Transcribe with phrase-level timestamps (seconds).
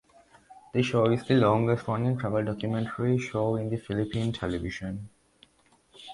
[0.73, 5.09] The show is the longest running travel documentary show in the Philippine television.